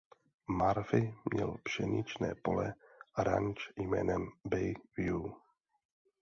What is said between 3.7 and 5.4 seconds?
jménem Bay View.